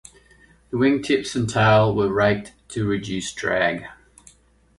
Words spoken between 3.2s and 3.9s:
drag.